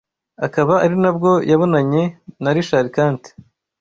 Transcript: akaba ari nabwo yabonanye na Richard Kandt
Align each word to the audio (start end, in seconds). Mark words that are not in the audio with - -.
akaba 0.45 0.73
ari 0.83 0.95
nabwo 1.03 1.31
yabonanye 1.49 2.03
na 2.41 2.49
Richard 2.55 2.87
Kandt 2.95 3.23